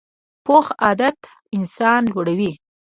پوخ 0.45 0.65
عادت 0.83 1.19
انسان 1.57 2.01
لوړوي 2.11 2.51